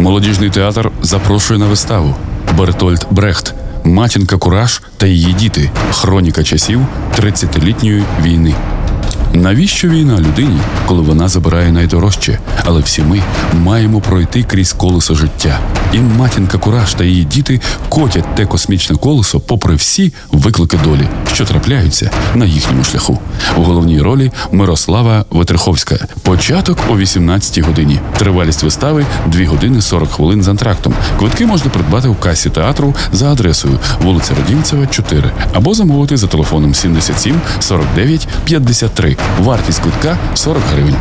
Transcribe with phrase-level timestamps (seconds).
[0.00, 2.14] Молодіжний театр запрошує на виставу
[2.56, 3.54] Бертольд Брехт,
[3.84, 5.70] матінка Кураж та її діти.
[5.92, 6.80] Хроніка часів
[7.20, 8.54] 30-літньої війни.
[9.32, 12.38] Навіщо війна людині, коли вона забирає найдорожче?
[12.64, 13.22] Але всі ми
[13.54, 15.58] маємо пройти крізь колесо життя.
[15.92, 21.44] І матінка Кураж та її діти котять те космічне колесо, попри всі виклики долі, що
[21.44, 23.18] трапляються на їхньому шляху.
[23.56, 26.06] У головній ролі Мирослава Ветриховська.
[26.22, 28.00] Початок о 18-й годині.
[28.18, 30.94] Тривалість вистави 2 години 40 хвилин з антрактом.
[31.18, 36.74] Квитки можна придбати у касі театру за адресою вулиця Родімцева, 4 або замовити за телефоном
[36.74, 39.16] 77 49 53.
[39.40, 40.96] Вартість квитка 40 гривень.